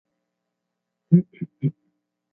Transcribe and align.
Reviews 1.11 1.27
were 1.31 1.37
favourable, 1.37 1.57
but 1.59 1.67
not 1.69 1.73
all 1.75 1.79
so. 1.79 1.87